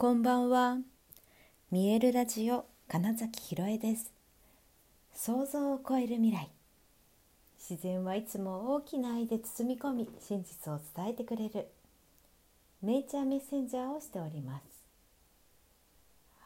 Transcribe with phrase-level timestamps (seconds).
[0.00, 0.78] こんばんは。
[1.70, 4.10] 見えるラジオ金崎ひろえです。
[5.12, 6.48] 想像を超える未来。
[7.58, 11.68] 自然はいつも大きな愛で包み込み、真実を伝えてくれる。
[12.80, 14.64] ネイチャーメッセンジャーをしております。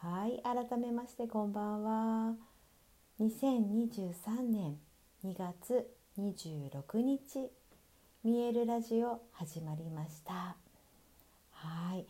[0.05, 2.33] はい、改めましてこんばんは。
[3.21, 4.77] 2023年
[5.23, 5.87] 2月
[6.19, 7.49] 26日、
[8.21, 10.57] 見えるラジオ始まりました。
[11.51, 12.05] はい。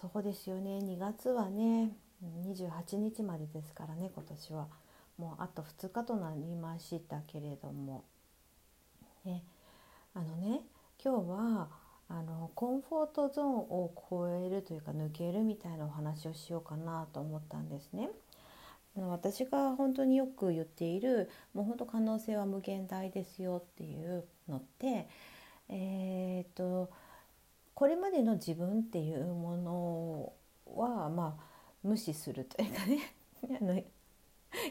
[0.00, 0.78] そうですよね。
[0.78, 4.68] 2月はね28日までですからね今年は。
[5.18, 8.04] もうあと2日となりましたけれども、
[9.24, 9.42] ね、
[10.14, 10.60] あのね
[11.02, 11.68] 今日は
[12.08, 18.10] あのコンフォートゾーンを超えるというか抜けるみたいなお話をしようかなと思ったんですね。
[18.96, 25.06] 私が本当によく言っているもう本当可能性は無限大ですよっていうのって
[25.68, 26.90] えー、っと
[27.76, 30.32] これまでの自分っていうもの
[30.74, 31.44] はまあ
[31.82, 33.12] 無視するというかね
[33.60, 33.82] あの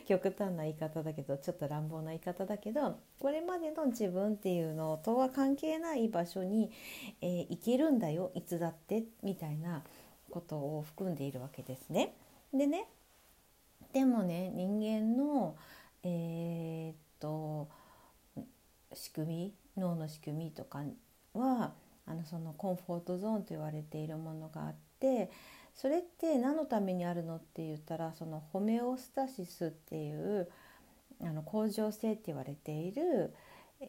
[0.08, 6.72] 極端な言い方だけどちょっと乱暴な言い方だけどこれまでの自分っていうのとは関係ない場所に、
[7.22, 9.84] えー、行けるんだよいつだってみたいな
[10.32, 12.16] ことを含んでいるわけですね。
[12.52, 12.88] でね
[13.94, 15.56] でもね人間の
[16.02, 17.70] えー、っと
[18.94, 20.84] 仕組み脳の仕組みとか
[21.36, 21.76] は
[22.26, 25.30] そのコンフォートゾーンと言われているものがあって
[25.74, 30.50] それって何のためにあるのって言ったらそのホメオスタシスっていう
[31.22, 33.34] あの恒常性って言われている、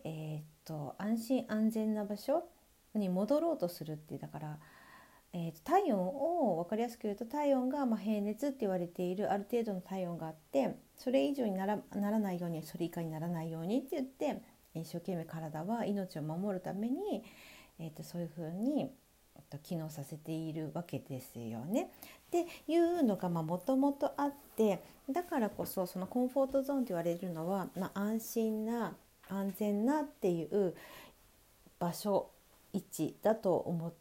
[0.05, 2.45] えー、っと安心安全な場所
[2.95, 4.59] に戻ろうとするってだから、
[5.33, 14.43] えー、と体温を分かりやすく言うと体温がまあ平熱って言われているある程度の体温があってそれ以上にならならないようにそれ以下にならないようにって言って
[14.75, 17.25] 一生懸命体は命を守るために
[17.79, 18.91] えー、とそういうふうに、
[19.63, 21.91] 機能させているわけですよね。
[22.27, 28.97] っていうのがもともとあってだからこそそのコンフォートゾーンと言われるのは、まあ、安心な
[29.28, 30.75] 安全なっていう
[31.78, 32.31] 場所
[32.73, 33.93] 位置だと思っ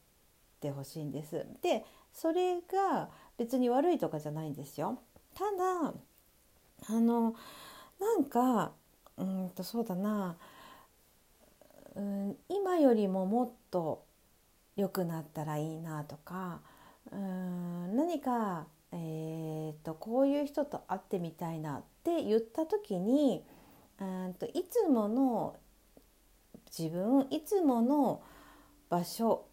[0.59, 1.45] てほしいんです。
[1.61, 4.99] でそれが別に悪いとかじゃないんですよ。
[5.35, 5.93] ただ
[6.87, 7.35] あの
[7.99, 8.71] なんか
[9.17, 10.35] うんとそうだな
[11.95, 14.05] うん今よりももっと
[14.75, 16.61] 良くなったらいいなとか
[17.11, 23.45] うん何か、えーと、こういう人と会ってみたいなって言った時に
[23.99, 25.55] うんといつもの
[26.77, 28.21] 自分いつもの
[28.89, 29.45] 場所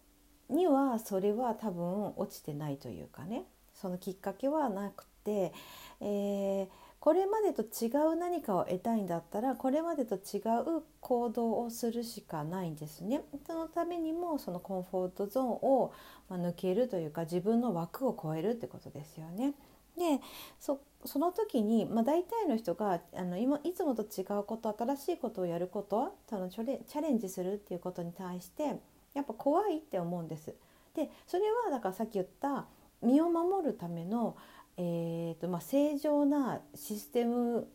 [0.49, 5.53] にはそれは多分落ちてないというかねそのきっかけはなくて、
[6.01, 6.67] えー、
[7.03, 10.39] これまでと違う何かを得たいんだったらこれまでと違
[10.77, 13.25] う行動をするしかないんですね。
[13.45, 15.91] そのためにもそのコンフォートゾーンを
[16.31, 19.53] 抜けるというか自分の枠を超えるってことですよね。
[19.97, 20.21] で
[20.61, 28.77] そその時に、まあ、大体の人があの今いつもと違うこと新しいことをやることそのチャレンジするっていうことに対して
[29.13, 30.55] やっぱ怖いって思うんです。
[30.95, 32.65] でそれはだからさっき言った
[33.01, 34.37] 身を守るための
[34.77, 37.67] えーとまあ、正常なシステム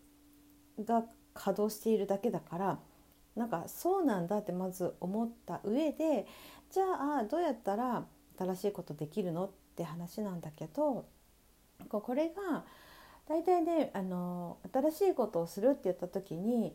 [0.85, 1.05] が
[1.35, 2.79] 稼働しているだけだから
[3.37, 6.27] なんかそうなんだってまず思った上で
[6.73, 8.05] じゃあどうやったら
[8.37, 11.07] 新しいことできるのって話なんだけど
[11.89, 12.65] これが
[13.29, 16.75] 大体ねあの新しいことをするって言った時に、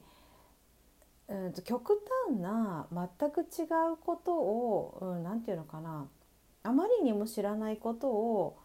[1.27, 3.43] うん、極端な全く違
[3.93, 6.07] うことを何、うん、て言うのかな
[6.63, 8.57] あまりにも知らないことを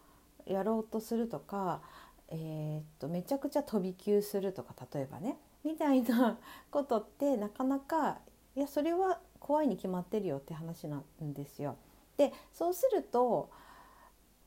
[0.49, 1.81] やろうとするとか、
[2.29, 6.39] えー、っとめちゃくちゃ飛び級するとか例えばねみたいな
[6.71, 8.19] ことってなかなか
[8.57, 11.77] いやそれは怖いに決まってるよって話なんですよ。
[12.17, 13.51] でそうすると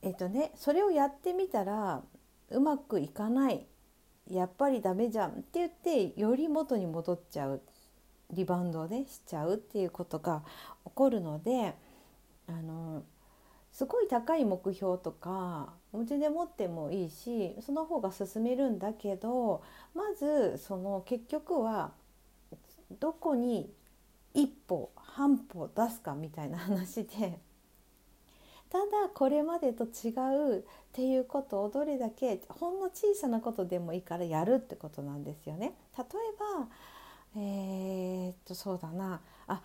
[0.01, 2.01] えー、っとねそれをやってみたら
[2.49, 3.65] うまくいかない
[4.29, 7.61] やっぱりダメじゃんって言ってより元に戻っちゃう
[8.31, 10.43] リバウンドで、ね、しちゃうっていうことが
[10.85, 11.75] 起こるので
[12.47, 13.03] あの
[13.71, 19.63] すごい高い目標とかお家で持ってもいいしその方が進めるんだけど
[19.93, 21.91] まずその結局は
[22.99, 23.71] どこに
[24.33, 27.39] 一歩半歩出すかみたいな話で
[28.69, 30.11] ただこれまでと違
[30.55, 30.63] うっ
[30.93, 35.73] ていうことをどれだけほんの小さなことでもいいからやるってことなんですよね。
[35.97, 36.07] 例え
[36.57, 36.67] ば
[37.35, 39.61] えー、っとそうだなあ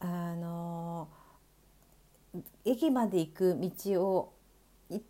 [0.00, 1.08] あの
[2.64, 4.32] 駅まで行く道を
[4.90, 5.00] い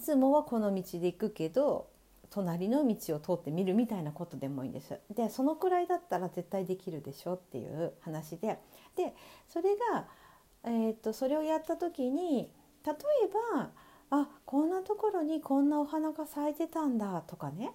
[0.00, 1.90] つもはこの道で行くけど
[2.30, 4.98] 隣の道を通ってみるみたいなことでもいいんです。
[5.14, 8.58] でそのくらいだったら絶対できるでしょっていう話で。
[8.96, 9.14] で
[9.48, 10.06] それが、
[10.64, 12.50] えーと、とそれをやった時に
[12.86, 12.96] 例え
[13.56, 13.70] ば
[14.10, 17.72] あこんなところにこんなお花が咲いてたんだとかね。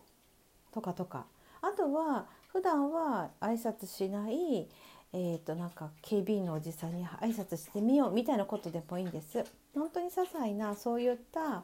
[0.71, 1.27] とかとか。
[1.61, 4.69] あとは普段は挨拶しない
[5.13, 9.43] えーと、なんか警備員のおじさんに挨拶してみようみたいなことでもいいんです。
[9.73, 11.63] 本当に些細なそういった、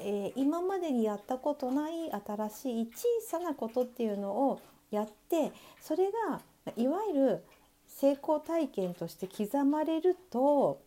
[0.00, 6.40] えー、今までにやったことない新しい小さなことっていうのをやってそれが
[6.76, 7.44] いわゆる
[7.86, 10.80] 成功体験として刻まれると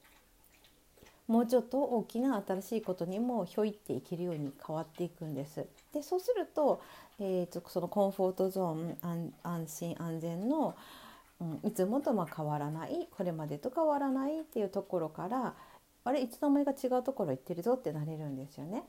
[1.27, 5.65] もうちょっと大きな新しいことにもひょいっていけるように変わっていくんです。
[5.93, 6.81] でそうすると,、
[7.19, 10.75] えーと、そのコンフォートゾーン安心安全の、
[11.41, 15.55] うん、いつもとま変わらないこれまでと変わらないっていうところから
[16.03, 18.83] あれいつの間にか違うところ行ってるぞってなれるんですよね。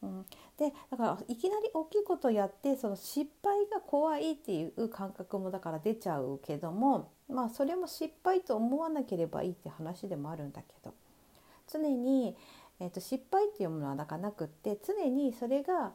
[0.00, 10.94] うん、でだからいきなり大きいことやってその失敗が怖いっていう感覚もだから出ちゃうけどもまあそれも失敗と思わなければいいって話でもあるんだけど。
[11.70, 12.36] 常に、
[12.80, 15.92] えーと、失敗っていうものはなかなくって常にそれが、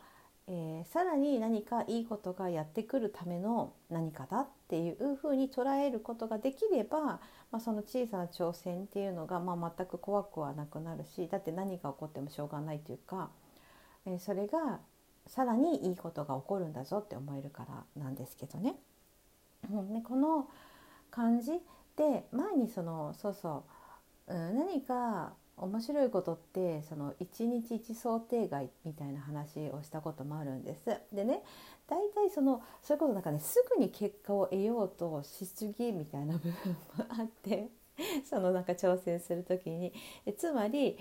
[0.47, 7.19] えー、さらに何かいいことがやってくるための何かだっていうふうに捉えることができれば、ま
[7.53, 13.29] あ、その小さな挑戦っていうのが、まあ、全く怖くはなくなるしだって何が起こってもしょうがないというか。
[14.05, 14.79] えそれが
[15.27, 17.65] さらにいいことが起こるんだぞって思えるか
[17.95, 18.75] らなんですけどね。
[19.71, 20.49] うん、でこの
[21.09, 21.53] 感じ
[21.95, 23.63] で前にそのそうそ
[24.27, 30.85] う、うん、何か面白いことってその一日一想定外みたいな話をしたこともあるんです。
[31.13, 31.43] でね
[31.87, 36.77] 大体そのそういうことなんかねすぐに結果を得ようとしすぎみたいな部分も
[37.09, 37.69] あって
[38.25, 39.93] そのなんか挑戦する時に
[40.37, 40.97] つまり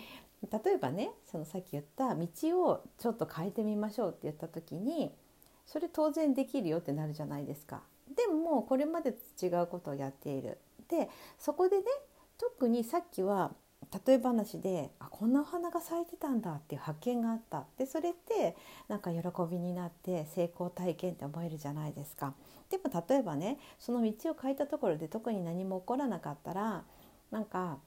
[0.50, 2.26] 例えばねそのさっき言った道
[2.62, 5.14] をちょっと変えてみましょうって言った時に
[5.64, 7.82] それ当然できるよってなるじゃないですか。
[8.14, 10.58] でもこれまでと違うことをやっている。
[10.88, 11.08] で
[11.38, 11.84] そこでね
[12.37, 13.54] 特にさっきは
[14.06, 18.56] 例え話であこんなお花が咲いてたんだっていう発見があったでそれって
[18.89, 19.19] なんか喜
[19.50, 22.35] びになって成功体験って思えるじゃないですか。
[22.71, 26.85] でも例えばねその道を変えたところで特に何も起こらなかったら
[27.31, 27.79] なんか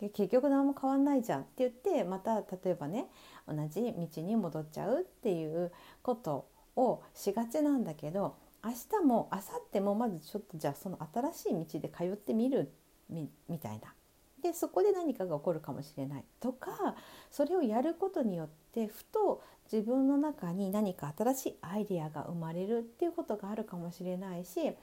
[0.00, 3.06] 結局何も変わんないじゃんって言ってまた例えばね
[3.46, 5.70] 同じ道に戻っちゃうっていう
[6.02, 12.72] ことをしがちなんだけど明日も明後日もまずちょっとじゃあその新しい道で通ってみる
[13.08, 13.94] みみたいな。
[14.46, 16.94] でそこで何かが起こるかもしれないとか
[17.32, 24.74] それをやることによってふと自分の中に何か新しいアイデアが生まれるっていうことがあるかもしれないし例え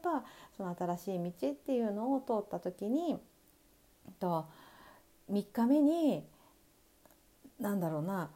[0.00, 0.24] ば
[0.56, 3.18] その新しい道っていうのを通った時に
[4.20, 4.46] と
[5.32, 6.24] 3日目に
[7.58, 8.30] 何だろうな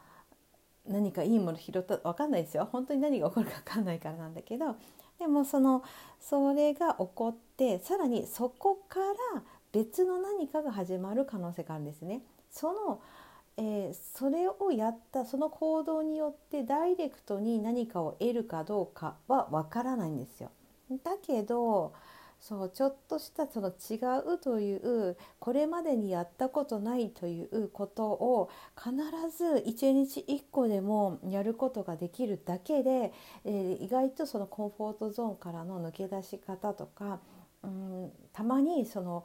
[0.89, 2.69] 何かいいもの拾った分かんないですよ。
[2.71, 4.77] 本当に何が起こるか分かんないからなんだけど
[5.19, 5.83] でもその
[6.21, 9.43] それが起こってさらにそこから
[9.75, 12.23] 別の何かが始まる可能性があるんですね。
[12.51, 13.01] その
[13.57, 20.51] えー、それをやったその行動によってダイレクトに何かを得るかどうかはわからないんですよ。
[21.05, 21.93] だけど
[22.41, 23.97] そうちょっとしたその違
[24.35, 28.93] うというこれまでにやったことないということを必
[29.35, 33.13] ず一日一個でもやることができるだけで、
[33.45, 37.21] えー、意外とそのコンフォートゾーンからの抜け出し方とか、
[37.63, 39.25] うん、たまにその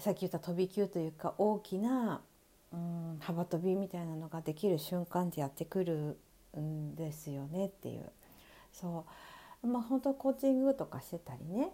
[0.00, 2.20] さっき言った飛び級というか大きな、
[2.72, 6.18] うん、幅跳びみたいなのができる瞬間ってやってくる
[6.58, 8.10] んですよねっていう。
[8.72, 9.04] そ
[9.62, 11.70] うまあ、本当コーチングとかしてたりね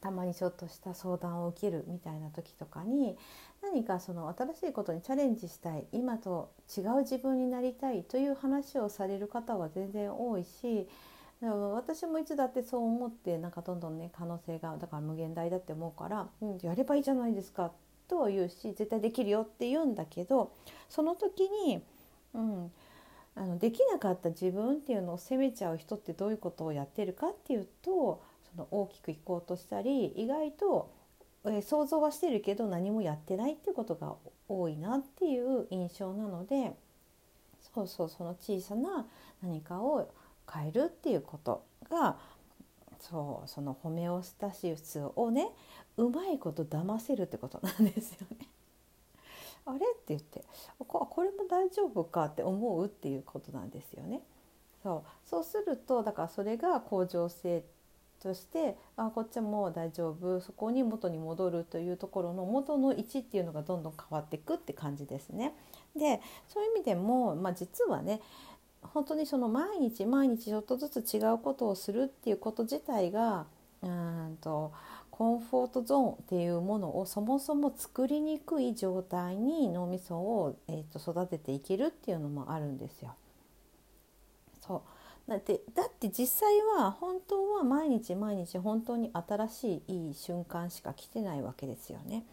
[0.00, 3.16] たまにちょっとした相談を受けるみたいな時とかに
[3.62, 10.88] 何かその新しいことにチャレンジしたい今と違う自分になりたいという話をされる方は全然多いし
[11.40, 17.72] 私もいつだってそう思ってなんかどんどんね可能性がだから無限大だって思うから、うん、やればいいじゃないですか
[18.08, 20.52] とは言うし絶対できるよって言うんだけど
[20.88, 21.82] その時に、
[22.34, 22.72] うん、
[23.34, 30.90] あのできなかった自分っていうのを責めちゃう人ってどういうことをやってるかっていうとその大きくいこうとしたり意外と、
[31.44, 34.14] えー、想像はしてるけど何もやってないっていうことが
[34.48, 36.72] 多いなっていう印象なので
[37.74, 39.06] そうそうその小さな
[39.42, 40.08] 何かを
[40.52, 42.16] 変えるっていうことが
[43.00, 45.48] そうそのホメオスタシスをね
[45.96, 48.48] うまいこと騙せるってことなんですよね。
[49.66, 50.44] あれって言って
[50.78, 54.22] これも大丈夫かって思うっていうことなんですよね。
[54.82, 57.64] そうそうするとだからそれが恒常性
[58.20, 65.54] としてあこっちも大丈夫そこに元に戻るというところの元の位置っていうのがどんどん変わっていくって感じですね。
[65.94, 68.20] でそういう意味でも、まあ、実はね
[68.94, 73.46] 本当にその毎日毎日ちょっとずつ違うことをするっていうこと自体が
[73.82, 74.72] うんと
[75.10, 83.14] コンフォートゾーンっていうものをそもそも作りにくい状態に脳みそを、えー、と育てていけるっていうのもあるんですよ。
[84.60, 84.82] そ
[85.28, 92.24] うだってだって実際は本当は毎日毎日本当に新しいいい瞬間しか来てないわけですよね。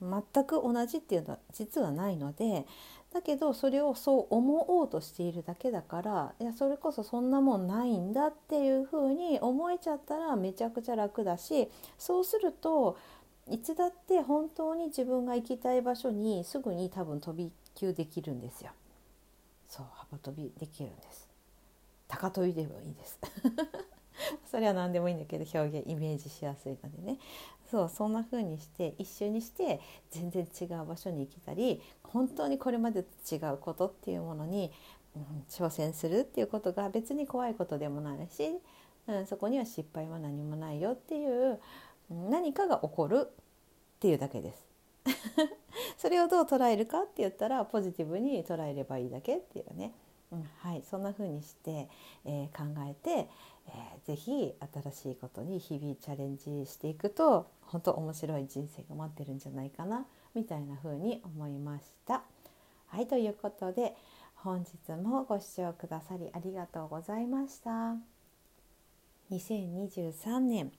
[0.00, 2.66] 全く同じっていうのは実はないので
[3.12, 12.96] だけどそれをそう思おうとしているだけだからいやそれこそそんなもんないんだっていうふうに思えちゃったらめちゃくちゃ楽だしそうすると
[13.50, 18.70] いつだって本当に自分が行きたい場所にすぐに多分飛び級できるんですよ。
[19.68, 21.32] そう幅跳びできるんです。
[22.12, 23.18] 高跳びでもいいです
[24.50, 27.18] それは何でもいいんだけど表現イメージしやすいのでね
[27.70, 34.70] そうそんな風にして一緒にして全然違う場所に行けたり本当にこれまでと違うことっていうものに、
[35.16, 38.58] うん、挑戦するっていうことが別に怖いことでもないし、
[39.06, 41.58] うん、そこには失敗は何もないよっていう
[42.10, 43.34] 何かが起こるっ
[44.00, 44.66] ていうだけです。
[45.96, 49.92] それをどう捉えるかって言ったらポジティブに捉えればいいだけっていうね。
[50.32, 51.88] うん、はい、そんな風にして、
[52.24, 53.28] えー、考えて、
[53.68, 54.16] えー、ぜ
[54.82, 62.22] 新しいことに日々チャレンジしていくと本当面白い人生が待ってるんじゃないかなみたいな風に思いました。
[62.86, 63.94] はいということで
[64.36, 67.94] 本日もご視聴くださりありがとうございました。
[69.30, 70.72] 2023年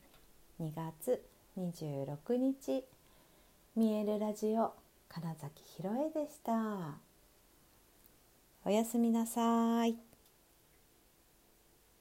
[0.59, 1.23] 2月
[1.57, 2.83] 26日
[3.75, 4.73] 見えるラジオ
[5.09, 7.12] 金崎ひろえでした。
[8.65, 10.12] おやすみなさい。